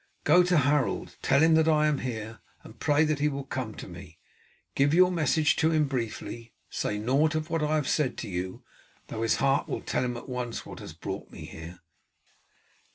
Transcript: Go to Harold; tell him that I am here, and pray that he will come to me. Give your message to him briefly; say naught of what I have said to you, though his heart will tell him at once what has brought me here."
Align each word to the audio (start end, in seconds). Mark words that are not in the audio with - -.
Go 0.23 0.41
to 0.41 0.57
Harold; 0.57 1.15
tell 1.21 1.41
him 1.43 1.53
that 1.53 1.67
I 1.67 1.85
am 1.85 1.99
here, 1.99 2.39
and 2.63 2.79
pray 2.79 3.03
that 3.05 3.19
he 3.19 3.27
will 3.29 3.43
come 3.43 3.75
to 3.75 3.87
me. 3.87 4.17
Give 4.73 4.95
your 4.95 5.11
message 5.11 5.55
to 5.57 5.69
him 5.69 5.85
briefly; 5.87 6.53
say 6.71 6.97
naught 6.97 7.35
of 7.35 7.51
what 7.51 7.61
I 7.61 7.75
have 7.75 7.87
said 7.87 8.17
to 8.17 8.27
you, 8.27 8.63
though 9.09 9.21
his 9.21 9.35
heart 9.35 9.67
will 9.67 9.81
tell 9.81 10.03
him 10.03 10.17
at 10.17 10.27
once 10.27 10.65
what 10.65 10.79
has 10.79 10.93
brought 10.93 11.29
me 11.29 11.45
here." 11.45 11.81